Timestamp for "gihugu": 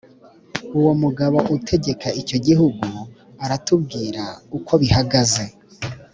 2.47-2.85